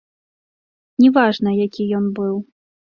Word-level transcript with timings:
Не 1.03 1.13
важна, 1.21 1.49
які 1.65 1.89
ён 2.01 2.05
быў. 2.23 2.35